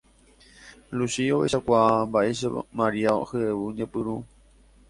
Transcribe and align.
Luchi 0.99 1.25
ohechakuaa 1.35 1.91
mba'éichapa 2.09 2.65
Maria 2.81 3.15
hyevu 3.33 3.67
ñepyrũ 3.77 4.15